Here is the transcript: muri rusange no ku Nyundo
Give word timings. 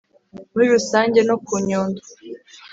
muri 0.51 0.65
rusange 0.73 1.19
no 1.27 1.35
ku 1.45 1.53
Nyundo 1.67 2.01